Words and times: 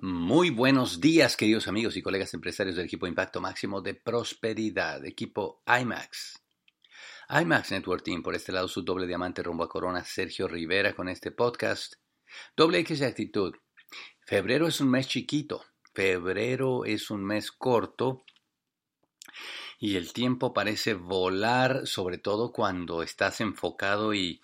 Muy 0.00 0.50
buenos 0.50 1.00
días, 1.00 1.36
queridos 1.36 1.66
amigos 1.66 1.96
y 1.96 2.02
colegas 2.02 2.32
empresarios 2.32 2.76
del 2.76 2.84
equipo 2.84 3.08
Impacto 3.08 3.40
Máximo 3.40 3.80
de 3.80 3.94
Prosperidad, 3.94 5.04
equipo 5.04 5.60
IMAX. 5.66 6.40
IMAX 7.28 7.72
Network 7.72 8.04
Team, 8.04 8.22
por 8.22 8.36
este 8.36 8.52
lado 8.52 8.68
su 8.68 8.82
doble 8.82 9.08
diamante 9.08 9.42
rumbo 9.42 9.64
a 9.64 9.68
Corona, 9.68 10.04
Sergio 10.04 10.46
Rivera 10.46 10.94
con 10.94 11.08
este 11.08 11.32
podcast. 11.32 11.94
Doble 12.56 12.78
X 12.78 13.00
de 13.00 13.06
actitud. 13.06 13.56
Febrero 14.20 14.68
es 14.68 14.80
un 14.80 14.88
mes 14.88 15.08
chiquito, 15.08 15.64
febrero 15.92 16.84
es 16.84 17.10
un 17.10 17.24
mes 17.24 17.50
corto 17.50 18.24
y 19.80 19.96
el 19.96 20.12
tiempo 20.12 20.54
parece 20.54 20.94
volar, 20.94 21.88
sobre 21.88 22.18
todo 22.18 22.52
cuando 22.52 23.02
estás 23.02 23.40
enfocado 23.40 24.14
y 24.14 24.40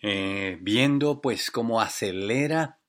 eh, 0.00 0.56
viendo 0.62 1.20
pues 1.20 1.50
cómo 1.50 1.82
acelera 1.82 2.79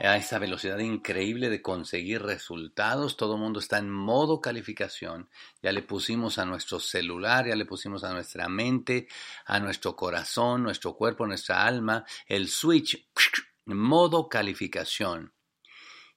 a 0.00 0.16
esa 0.16 0.38
velocidad 0.38 0.78
increíble 0.78 1.50
de 1.50 1.62
conseguir 1.62 2.22
resultados. 2.22 3.16
Todo 3.16 3.34
el 3.34 3.40
mundo 3.40 3.60
está 3.60 3.78
en 3.78 3.90
modo 3.90 4.40
calificación. 4.40 5.28
Ya 5.62 5.72
le 5.72 5.82
pusimos 5.82 6.38
a 6.38 6.44
nuestro 6.44 6.80
celular, 6.80 7.46
ya 7.46 7.56
le 7.56 7.64
pusimos 7.64 8.04
a 8.04 8.12
nuestra 8.12 8.48
mente, 8.48 9.06
a 9.46 9.60
nuestro 9.60 9.94
corazón, 9.94 10.62
nuestro 10.62 10.94
cuerpo, 10.94 11.26
nuestra 11.26 11.64
alma, 11.64 12.04
el 12.26 12.48
switch, 12.48 13.08
modo 13.66 14.28
calificación. 14.28 15.32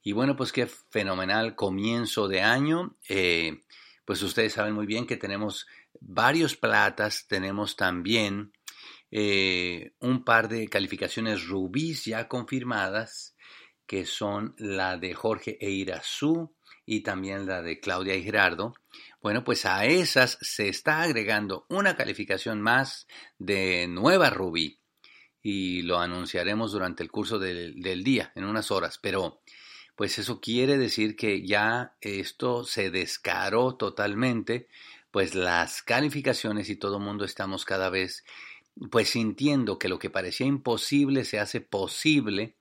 Y 0.02 0.14
bueno, 0.14 0.36
pues 0.36 0.52
qué 0.52 0.68
fenomenal 0.68 1.56
comienzo 1.56 2.28
de 2.28 2.42
año. 2.42 2.98
Eh, 3.08 3.64
pues 4.06 4.22
ustedes 4.22 4.54
saben 4.54 4.74
muy 4.74 4.86
bien 4.86 5.06
que 5.06 5.18
tenemos 5.18 5.68
varios 6.00 6.56
platas, 6.56 7.26
tenemos 7.28 7.76
también 7.76 8.54
eh, 9.12 9.94
un 10.00 10.24
par 10.24 10.48
de 10.48 10.68
calificaciones 10.68 11.48
rubíes 11.48 12.06
ya 12.06 12.28
confirmadas 12.28 13.36
que 13.88 14.06
son 14.06 14.54
la 14.58 14.98
de 14.98 15.14
Jorge 15.14 15.58
Eirazú 15.60 16.54
y 16.86 17.02
también 17.02 17.46
la 17.46 17.62
de 17.62 17.80
Claudia 17.80 18.16
y 18.16 18.24
Gerardo. 18.24 18.74
Bueno, 19.22 19.44
pues 19.44 19.66
a 19.66 19.86
esas 19.86 20.38
se 20.42 20.70
está 20.70 21.02
agregando 21.02 21.66
una 21.70 21.96
calificación 21.96 22.62
más 22.62 23.08
de 23.40 23.88
nueva 23.88 24.30
Rubí 24.30 24.80
y 25.42 25.82
lo 25.84 26.00
anunciaremos 26.00 26.72
durante 26.74 27.04
el 27.04 27.12
curso 27.12 27.40
del, 27.40 28.04
día, 28.04 28.32
en 28.36 28.44
unas 28.44 28.70
horas, 28.70 29.00
pero 29.02 29.42
pues 29.96 30.20
eso 30.20 30.40
quiere 30.40 30.78
decir 30.78 31.16
que 31.16 31.46
ya 31.46 31.96
esto 32.02 32.64
se 32.66 32.92
descaró 32.92 33.76
totalmente, 33.76 34.68
pues 35.10 35.36
las 35.36 35.82
calificaciones 35.82 36.70
y 36.70 36.76
todo 36.76 36.98
el 36.98 37.04
mundo 37.04 37.26
estamos 37.26 37.66
cada 37.66 37.90
vez 37.90 38.24
pues 38.92 39.10
sintiendo 39.10 39.80
que 39.80 39.90
lo 39.90 39.98
que 39.98 40.10
parecía 40.10 40.46
imposible 40.46 41.26
se 41.26 41.40
hace 41.40 41.62
posible 41.62 42.58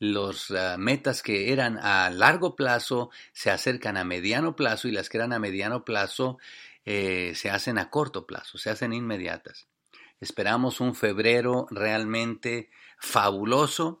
los 0.00 0.50
ah, 0.50 0.76
metas 0.78 1.22
que 1.22 1.52
eran 1.52 1.78
a 1.78 2.10
largo 2.10 2.56
plazo 2.56 3.10
se 3.32 3.50
acercan 3.50 3.96
a 3.96 4.02
mediano 4.02 4.56
plazo 4.56 4.88
y 4.88 4.92
las 4.92 5.08
que 5.08 5.18
eran 5.18 5.32
a 5.32 5.38
mediano 5.38 5.84
plazo 5.84 6.38
eh, 6.84 7.32
se 7.36 7.50
hacen 7.50 7.78
a 7.78 7.90
corto 7.90 8.26
plazo, 8.26 8.58
se 8.58 8.70
hacen 8.70 8.92
inmediatas. 8.92 9.68
Esperamos 10.18 10.80
un 10.80 10.94
febrero 10.94 11.66
realmente 11.70 12.70
fabuloso. 12.98 14.00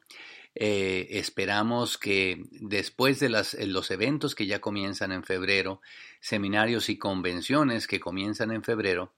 Eh, 0.54 1.06
esperamos 1.10 1.96
que 1.96 2.44
después 2.50 3.20
de 3.20 3.28
los 3.28 3.90
eventos 3.90 4.34
que 4.34 4.46
ya 4.46 4.60
comienzan 4.60 5.12
en 5.12 5.22
febrero, 5.22 5.80
seminarios 6.20 6.88
y 6.88 6.98
convenciones 6.98 7.86
que 7.86 8.00
comienzan 8.00 8.50
en 8.50 8.64
febrero, 8.64 9.14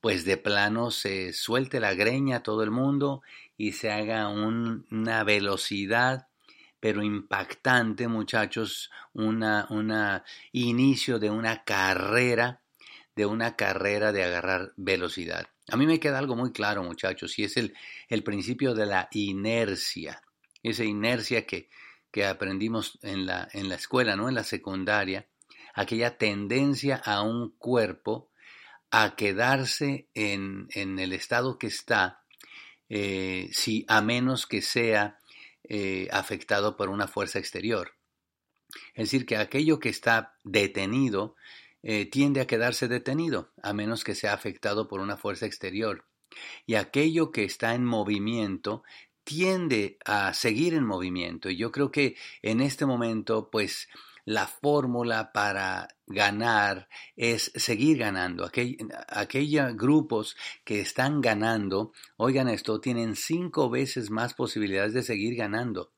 pues 0.00 0.24
de 0.24 0.36
plano 0.36 0.90
se 0.90 1.32
suelte 1.32 1.80
la 1.80 1.94
greña 1.94 2.36
a 2.36 2.42
todo 2.42 2.62
el 2.62 2.70
mundo 2.70 3.22
y 3.56 3.72
se 3.72 3.90
haga 3.90 4.28
una 4.28 5.24
velocidad 5.24 6.28
pero 6.80 7.02
impactante, 7.02 8.06
muchachos, 8.06 8.90
una, 9.12 9.66
una 9.70 10.24
inicio 10.52 11.18
de 11.18 11.30
una 11.30 11.64
carrera, 11.64 12.60
de 13.14 13.26
una 13.26 13.56
carrera 13.56 14.12
de 14.12 14.24
agarrar 14.24 14.72
velocidad. 14.76 15.48
A 15.68 15.76
mí 15.76 15.86
me 15.86 15.98
queda 15.98 16.18
algo 16.18 16.36
muy 16.36 16.52
claro, 16.52 16.84
muchachos, 16.84 17.38
y 17.38 17.44
es 17.44 17.56
el, 17.56 17.74
el 18.08 18.22
principio 18.22 18.74
de 18.74 18.86
la 18.86 19.08
inercia, 19.10 20.22
esa 20.62 20.84
inercia 20.84 21.46
que, 21.46 21.68
que 22.12 22.24
aprendimos 22.24 22.98
en 23.02 23.26
la, 23.26 23.48
en 23.52 23.68
la 23.68 23.74
escuela, 23.74 24.14
¿no? 24.14 24.28
En 24.28 24.34
la 24.34 24.44
secundaria, 24.44 25.26
aquella 25.74 26.18
tendencia 26.18 26.96
a 27.04 27.22
un 27.22 27.50
cuerpo 27.58 28.30
a 28.90 29.16
quedarse 29.16 30.08
en, 30.14 30.68
en 30.74 30.98
el 30.98 31.12
estado 31.12 31.58
que 31.58 31.66
está, 31.66 32.22
eh, 32.88 33.48
si, 33.52 33.84
a 33.88 34.00
menos 34.00 34.46
que 34.46 34.62
sea 34.62 35.18
eh, 35.64 36.08
afectado 36.12 36.76
por 36.76 36.88
una 36.88 37.08
fuerza 37.08 37.38
exterior. 37.38 37.92
Es 38.94 39.10
decir, 39.10 39.26
que 39.26 39.36
aquello 39.36 39.78
que 39.78 39.88
está 39.88 40.36
detenido 40.44 41.36
eh, 41.82 42.06
tiende 42.06 42.40
a 42.40 42.46
quedarse 42.46 42.88
detenido, 42.88 43.52
a 43.62 43.72
menos 43.72 44.04
que 44.04 44.14
sea 44.14 44.32
afectado 44.32 44.88
por 44.88 45.00
una 45.00 45.16
fuerza 45.16 45.46
exterior. 45.46 46.06
Y 46.66 46.74
aquello 46.74 47.30
que 47.30 47.44
está 47.44 47.74
en 47.74 47.84
movimiento 47.84 48.82
tiende 49.24 49.98
a 50.04 50.32
seguir 50.34 50.74
en 50.74 50.84
movimiento. 50.84 51.50
Y 51.50 51.56
yo 51.56 51.72
creo 51.72 51.90
que 51.90 52.16
en 52.42 52.60
este 52.60 52.86
momento, 52.86 53.50
pues, 53.50 53.88
la 54.26 54.48
fórmula 54.48 55.32
para 55.32 55.88
ganar 56.06 56.88
es 57.16 57.52
seguir 57.54 57.98
ganando. 57.98 58.50
aquellos 59.08 59.76
grupos 59.76 60.36
que 60.64 60.80
están 60.80 61.20
ganando, 61.20 61.92
oigan 62.16 62.48
esto, 62.48 62.80
tienen 62.80 63.14
cinco 63.16 63.70
veces 63.70 64.10
más 64.10 64.34
posibilidades 64.34 64.92
de 64.92 65.02
seguir 65.02 65.36
ganando. 65.36 65.92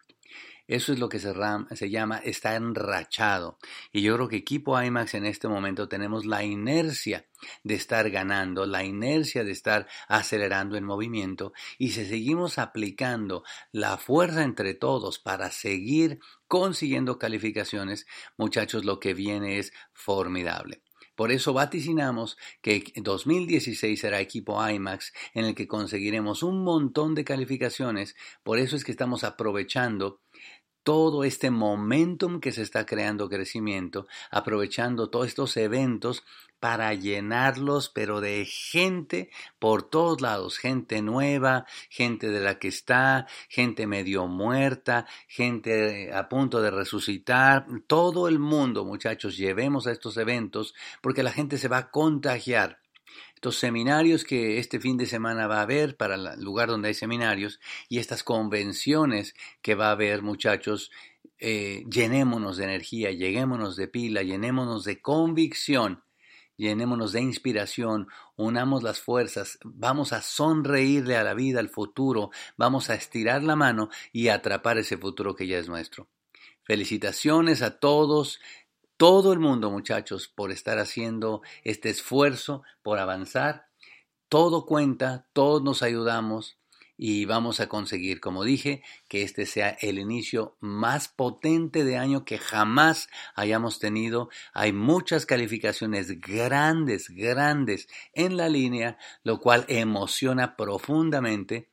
Eso 0.69 0.93
es 0.93 0.99
lo 0.99 1.09
que 1.09 1.19
se, 1.19 1.91
llama 1.91 2.19
está 2.19 2.55
enrachado. 2.55 3.59
Y 3.91 4.03
yo 4.03 4.15
creo 4.15 4.29
que 4.29 4.37
equipo 4.37 4.81
IMAX 4.81 5.15
en 5.15 5.25
este 5.25 5.49
momento 5.49 5.89
tenemos 5.89 6.27
la 6.27 6.45
inercia 6.45 7.27
de 7.65 7.75
estar 7.75 8.11
ganando, 8.11 8.67
la 8.67 8.85
inercia 8.85 9.45
de 9.45 9.53
estar 9.53 9.89
acelerando 10.09 10.77
en 10.77 10.85
movimiento. 10.85 11.55
Y 11.79 11.93
si 11.93 12.05
seguimos 12.05 12.59
aplicando 12.59 13.45
la 13.73 13.97
fuerza 13.97 14.43
entre 14.43 14.75
todos 14.75 15.19
para 15.19 15.51
seguir 15.51 16.21
consiguiendo 16.47 17.19
calificaciones, 17.19 18.07
muchachos, 18.37 18.85
lo 18.85 19.01
que 19.01 19.15
viene 19.15 19.59
es 19.59 19.73
formidable. 19.95 20.83
Por 21.19 21.33
eso 21.33 21.53
vaticinamos 21.53 22.39
que 22.63 22.93
2016 22.95 23.99
será 23.99 24.21
equipo 24.21 24.65
IMAX 24.65 25.13
en 25.35 25.47
el 25.47 25.57
que 25.57 25.67
conseguiremos 25.67 26.45
un 26.45 26.63
montón 26.63 27.17
de 27.17 27.25
calificaciones. 27.25 28.15
Por 28.45 28.61
eso 28.61 28.77
es 28.77 28.85
que 28.85 28.93
estamos 28.93 29.25
aprovechando 29.25 30.21
todo 30.89 31.23
este 31.23 31.51
momentum 31.51 32.41
que 32.41 32.51
se 32.51 32.63
está 32.63 32.87
creando 32.87 33.29
crecimiento, 33.29 34.07
aprovechando 34.31 35.11
todos 35.11 35.27
estos 35.27 35.59
eventos 35.59 36.25
para 36.61 36.95
llenarlos, 36.95 37.91
pero 37.91 38.23
de 38.23 38.47
gente 38.47 39.29
por 39.59 39.83
todos 39.83 40.23
lados, 40.23 40.57
gente 40.57 41.03
nueva, 41.03 41.67
gente 41.91 42.31
de 42.31 42.41
la 42.41 42.59
que 42.59 42.69
está, 42.69 43.27
gente 43.51 43.87
medio 43.87 44.29
muerta, 44.29 45.05
gente 45.27 46.11
a 46.11 46.27
punto 46.31 46.63
de 46.63 46.71
resucitar, 46.71 47.67
todo 47.87 48.27
el 48.27 48.39
mundo, 48.39 48.87
muchachos, 48.87 49.37
llevemos 49.37 49.87
a 49.87 49.93
estos 49.93 50.17
eventos 50.17 50.75
porque 51.03 51.23
la 51.23 51.33
gente 51.33 51.59
se 51.59 51.69
va 51.69 51.77
a 51.77 51.91
contagiar 51.91 52.81
estos 53.39 53.57
seminarios 53.57 54.25
que 54.25 54.59
este 54.59 54.81
fin 54.81 54.97
de 54.97 55.07
semana 55.07 55.47
va 55.47 55.61
a 55.61 55.63
haber 55.63 55.97
para 55.97 56.17
el 56.17 56.43
lugar 56.43 56.71
donde 56.71 56.89
hay 56.89 56.95
seminarios 56.95 57.61
y 57.89 58.01
estas 58.01 58.25
convenciones 58.25 59.33
que 59.63 59.77
va 59.77 59.91
a 59.91 59.93
haber, 59.93 60.23
muchachos, 60.23 60.91
eh, 61.39 61.85
llenémonos 61.89 62.57
de 62.57 62.65
energía, 62.65 63.13
lleguémonos 63.13 63.77
de 63.77 63.87
pila, 63.87 64.25
llenémonos 64.25 64.83
de 64.83 65.01
convicción, 65.01 66.03
llenémonos 66.57 67.13
de 67.13 67.21
inspiración, 67.21 68.09
unamos 68.35 68.83
las 68.83 68.99
fuerzas, 68.99 69.61
vamos 69.63 70.13
a 70.13 70.21
sonreírle 70.21 71.17
a 71.17 71.23
la 71.23 71.35
vida, 71.35 71.61
al 71.61 71.69
futuro, 71.69 72.31
vamos 72.57 72.91
a 72.91 72.97
estirar 72.97 73.45
la 73.45 73.55
mano 73.55 73.89
y 74.13 74.31
atrapar 74.31 74.79
ese 74.79 74.97
futuro 74.97 75.37
que 75.37 75.47
ya 75.47 75.59
es 75.59 75.69
nuestro. 75.69 76.09
Felicitaciones 76.65 77.63
a 77.63 77.79
todos, 77.79 78.41
todo 78.99 79.33
el 79.33 79.39
mundo, 79.39 79.71
muchachos, 79.71 80.29
por 80.29 80.51
estar 80.51 80.79
haciendo 80.79 81.41
este 81.63 81.89
esfuerzo, 81.89 82.65
por 82.83 82.99
avanzar. 82.99 83.69
Todo 84.29 84.67
cuenta, 84.67 85.29
todos 85.33 85.63
nos 85.63 85.83
ayudamos 85.85 86.59
y 86.97 87.25
vamos 87.25 87.61
a 87.61 87.69
conseguir, 87.69 88.21
como 88.21 88.43
dije, 88.43 88.83
que 89.07 89.23
este 89.23 89.47
sea 89.47 89.71
el 89.81 90.01
inicio 90.01 90.57
más 90.59 91.07
potente 91.07 91.85
de 91.85 91.97
año 91.97 92.25
que 92.25 92.39
jamás 92.39 93.09
hayamos 93.37 93.79
tenido. 93.79 94.31
Hay 94.53 94.73
muchas 94.73 95.25
calificaciones 95.25 96.21
grandes, 96.21 97.09
grandes 97.11 97.89
en 98.15 98.37
la 98.37 98.49
línea, 98.49 98.99
lo 99.23 99.39
cual 99.39 99.65
emociona 99.69 100.57
profundamente. 100.57 101.71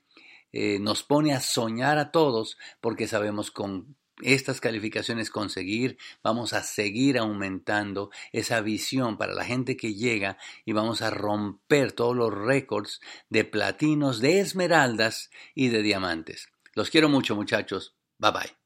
Eh, 0.53 0.77
nos 0.79 1.01
pone 1.01 1.33
a 1.33 1.41
soñar 1.41 1.97
a 1.97 2.11
todos 2.11 2.59
porque 2.79 3.07
sabemos 3.07 3.49
con 3.49 3.97
estas 4.21 4.61
calificaciones 4.61 5.29
conseguir, 5.29 5.97
vamos 6.23 6.53
a 6.53 6.63
seguir 6.63 7.17
aumentando 7.17 8.11
esa 8.31 8.61
visión 8.61 9.17
para 9.17 9.33
la 9.33 9.45
gente 9.45 9.75
que 9.75 9.93
llega 9.93 10.37
y 10.63 10.73
vamos 10.73 11.01
a 11.01 11.09
romper 11.09 11.91
todos 11.91 12.15
los 12.15 12.33
récords 12.33 13.01
de 13.29 13.43
platinos, 13.43 14.21
de 14.21 14.39
esmeraldas 14.39 15.29
y 15.53 15.69
de 15.69 15.81
diamantes. 15.81 16.49
Los 16.73 16.89
quiero 16.89 17.09
mucho 17.09 17.35
muchachos. 17.35 17.95
Bye 18.17 18.31
bye. 18.31 18.64